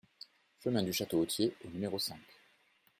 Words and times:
Chemin 0.63 0.81
du 0.81 0.93
Château 0.93 1.19
Authier 1.19 1.53
au 1.63 1.67
numéro 1.69 1.99
cinq 1.99 2.19